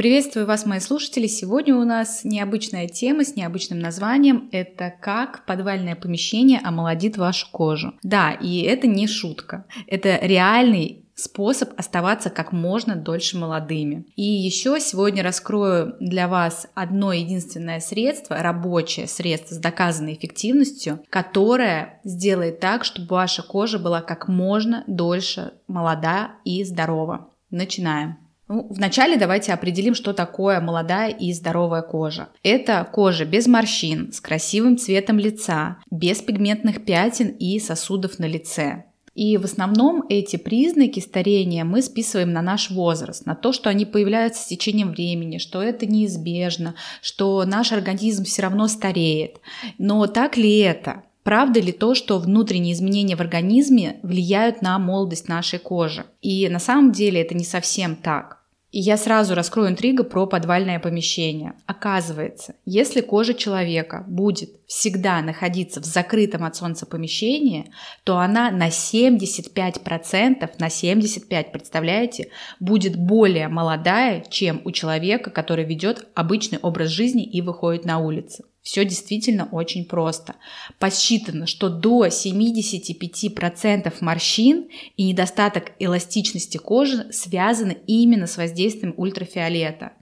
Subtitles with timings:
[0.00, 1.26] Приветствую вас, мои слушатели.
[1.26, 4.48] Сегодня у нас необычная тема с необычным названием.
[4.50, 7.92] Это как подвальное помещение омолодит вашу кожу.
[8.02, 9.66] Да, и это не шутка.
[9.86, 14.06] Это реальный способ оставаться как можно дольше молодыми.
[14.16, 22.00] И еще сегодня раскрою для вас одно единственное средство, рабочее средство с доказанной эффективностью, которое
[22.04, 27.28] сделает так, чтобы ваша кожа была как можно дольше молода и здорова.
[27.50, 28.29] Начинаем.
[28.52, 32.30] Ну, вначале давайте определим, что такое молодая и здоровая кожа.
[32.42, 38.86] Это кожа без морщин, с красивым цветом лица, без пигментных пятен и сосудов на лице.
[39.14, 43.84] И в основном эти признаки старения мы списываем на наш возраст, на то, что они
[43.84, 49.36] появляются с течением времени, что это неизбежно, что наш организм все равно стареет.
[49.78, 51.04] Но так ли это?
[51.22, 56.04] Правда ли то, что внутренние изменения в организме влияют на молодость нашей кожи?
[56.20, 58.39] И на самом деле это не совсем так.
[58.70, 61.54] И я сразу раскрою интригу про подвальное помещение.
[61.66, 67.72] Оказывается, если кожа человека будет всегда находиться в закрытом от солнца помещении,
[68.04, 72.28] то она на 75%, на 75%, представляете,
[72.60, 78.44] будет более молодая, чем у человека, который ведет обычный образ жизни и выходит на улицу.
[78.62, 80.36] Все действительно очень просто.
[80.78, 89.92] Посчитано, что до 75% морщин и недостаток эластичности кожи связаны именно с воздействием ультрафиолета.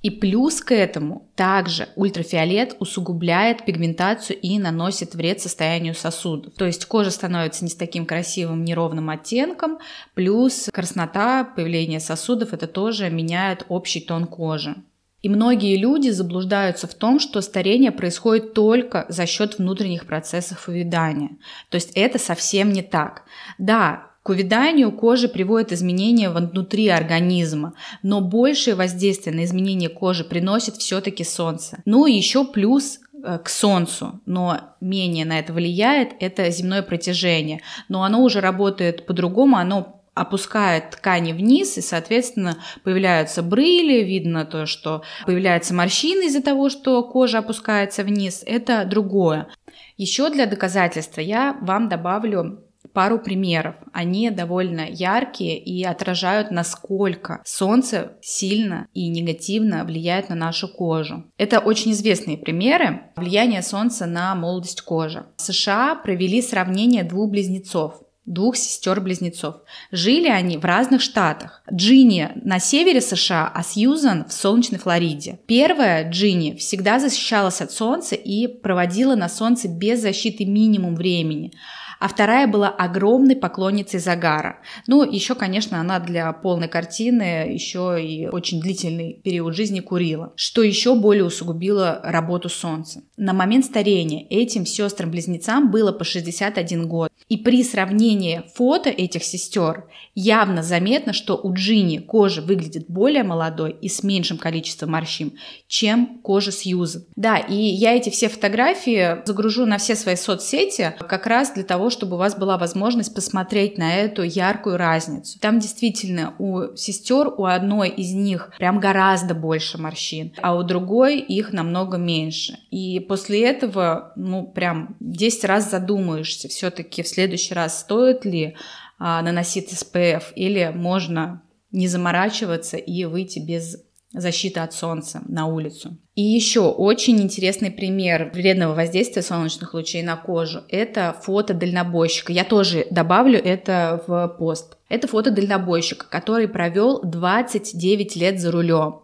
[0.00, 6.54] И плюс к этому также ультрафиолет усугубляет пигментацию и наносит вред состоянию сосудов.
[6.54, 9.78] То есть кожа становится не с таким красивым неровным оттенком,
[10.14, 14.76] плюс краснота, появление сосудов, это тоже меняет общий тон кожи.
[15.22, 21.38] И многие люди заблуждаются в том, что старение происходит только за счет внутренних процессов увядания.
[21.70, 23.24] То есть это совсем не так.
[23.58, 30.76] Да, к увяданию кожи приводят изменения внутри организма, но большее воздействие на изменение кожи приносит
[30.76, 31.82] все-таки солнце.
[31.84, 37.62] Ну и еще плюс э, к Солнцу, но менее на это влияет, это земное протяжение.
[37.88, 44.66] Но оно уже работает по-другому, оно опускает ткани вниз, и, соответственно, появляются брыли, видно то,
[44.66, 48.42] что появляются морщины из-за того, что кожа опускается вниз.
[48.46, 49.48] Это другое.
[49.96, 53.76] Еще для доказательства я вам добавлю пару примеров.
[53.92, 61.24] Они довольно яркие и отражают, насколько солнце сильно и негативно влияет на нашу кожу.
[61.36, 65.26] Это очень известные примеры влияния солнца на молодость кожи.
[65.36, 69.56] В США провели сравнение двух близнецов двух сестер-близнецов.
[69.90, 71.62] Жили они в разных штатах.
[71.72, 75.40] Джинни на севере США, а Сьюзан в солнечной Флориде.
[75.46, 81.52] Первая, Джинни, всегда защищалась от солнца и проводила на солнце без защиты минимум времени
[81.98, 84.60] а вторая была огромной поклонницей загара.
[84.86, 90.62] Ну, еще, конечно, она для полной картины еще и очень длительный период жизни курила, что
[90.62, 93.02] еще более усугубило работу солнца.
[93.16, 97.10] На момент старения этим сестрам-близнецам было по 61 год.
[97.28, 99.84] И при сравнении фото этих сестер
[100.14, 105.34] явно заметно, что у Джинни кожа выглядит более молодой и с меньшим количеством морщин,
[105.66, 107.04] чем кожа Сьюзен.
[107.16, 111.87] Да, и я эти все фотографии загружу на все свои соцсети как раз для того,
[111.90, 115.38] чтобы у вас была возможность посмотреть на эту яркую разницу.
[115.40, 121.18] Там действительно у сестер, у одной из них прям гораздо больше морщин, а у другой
[121.18, 122.58] их намного меньше.
[122.70, 128.56] И после этого, ну, прям 10 раз задумаешься все-таки в следующий раз, стоит ли
[128.98, 133.76] а, наносить SPF или можно не заморачиваться и выйти без
[134.20, 135.96] защиты от солнца на улицу.
[136.14, 142.32] И еще очень интересный пример вредного воздействия солнечных лучей на кожу– это фото дальнобойщика.
[142.32, 144.78] Я тоже добавлю это в пост.
[144.88, 149.02] Это фото дальнобойщика, который провел 29 лет за рулем.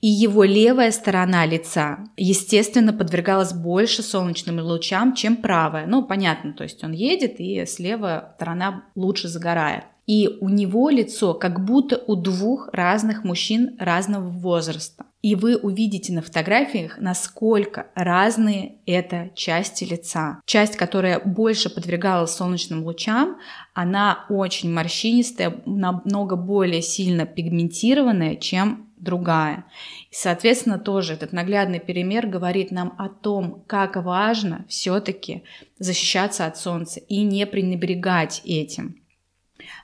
[0.00, 5.86] И его левая сторона лица, естественно, подвергалась больше солнечным лучам, чем правая.
[5.86, 9.84] Ну, понятно, то есть он едет, и слева сторона лучше загорает.
[10.06, 15.06] И у него лицо как будто у двух разных мужчин разного возраста.
[15.20, 20.40] И вы увидите на фотографиях, насколько разные это части лица.
[20.46, 23.36] Часть, которая больше подвергалась солнечным лучам,
[23.74, 29.64] она очень морщинистая, намного более сильно пигментированная, чем другая.
[30.10, 35.42] И, соответственно, тоже этот наглядный пример говорит нам о том, как важно все-таки
[35.80, 39.00] защищаться от солнца и не пренебрегать этим.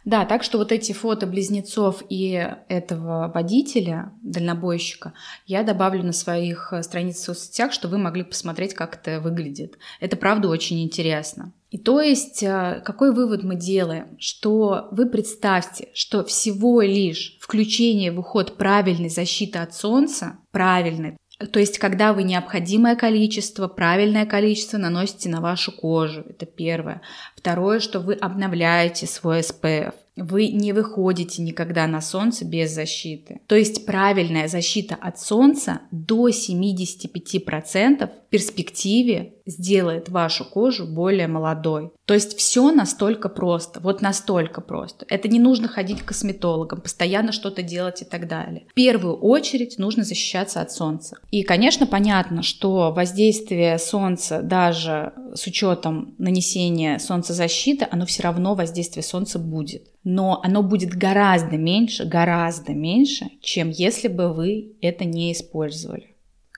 [0.04, 5.12] Да, так что вот эти фото близнецов и этого водителя, дальнобойщика,
[5.46, 9.78] я добавлю на своих э, страницах в соцсетях, чтобы вы могли посмотреть, как это выглядит.
[10.00, 11.52] Это правда очень интересно.
[11.70, 14.16] И то есть, э, какой вывод мы делаем?
[14.18, 21.16] Что вы представьте, что всего лишь включение в уход правильной защиты от солнца, правильной,
[21.50, 27.02] то есть, когда вы необходимое количество, правильное количество наносите на вашу кожу, это первое.
[27.36, 29.94] Второе, что вы обновляете свой SPF.
[30.16, 33.40] Вы не выходите никогда на солнце без защиты.
[33.46, 41.92] То есть правильная защита от солнца до 75% в перспективе сделает вашу кожу более молодой.
[42.04, 45.06] То есть все настолько просто, вот настолько просто.
[45.08, 48.66] Это не нужно ходить к косметологам, постоянно что-то делать и так далее.
[48.70, 51.16] В первую очередь нужно защищаться от солнца.
[51.30, 59.02] И, конечно, понятно, что воздействие солнца даже с учетом нанесения солнцезащиты, оно все равно воздействие
[59.02, 65.32] солнца будет но оно будет гораздо меньше, гораздо меньше, чем если бы вы это не
[65.32, 66.11] использовали.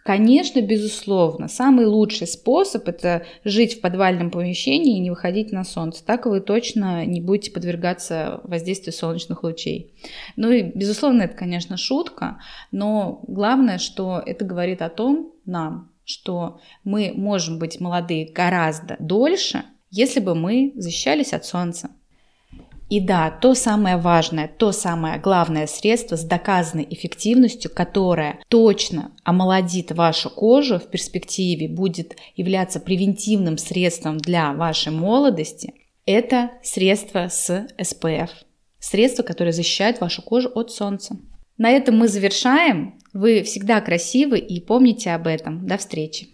[0.05, 6.05] Конечно, безусловно, самый лучший способ это жить в подвальном помещении и не выходить на солнце.
[6.05, 9.95] Так вы точно не будете подвергаться воздействию солнечных лучей.
[10.37, 12.37] Ну и, безусловно, это, конечно, шутка,
[12.71, 19.65] но главное, что это говорит о том нам, что мы можем быть молодые гораздо дольше,
[19.91, 21.89] если бы мы защищались от солнца.
[22.95, 29.91] И да, то самое важное, то самое главное средство с доказанной эффективностью, которое точно омолодит
[29.91, 35.75] вашу кожу в перспективе, будет являться превентивным средством для вашей молодости,
[36.07, 38.31] это средство с SPF.
[38.79, 41.17] Средство, которое защищает вашу кожу от солнца.
[41.59, 43.01] На этом мы завершаем.
[43.13, 45.67] Вы всегда красивы и помните об этом.
[45.67, 46.29] До встречи.